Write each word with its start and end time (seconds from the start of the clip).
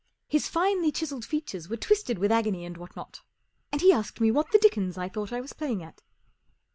His 0.27 0.47
finely 0.47 0.91
chiselled 0.91 1.25
features 1.25 1.69
were 1.69 1.77
twisted 1.77 2.17
with 2.17 2.31
agony 2.31 2.65
and 2.65 2.75
what 2.75 2.95
not, 2.95 3.21
and 3.71 3.81
he 3.81 3.93
asked 3.93 4.19
me 4.19 4.31
what 4.31 4.51
the 4.51 4.57
dickens 4.57 4.97
I 4.97 5.07
thought 5.07 5.31
I 5.31 5.41
was 5.41 5.53
playing 5.53 5.83
at. 5.83 6.01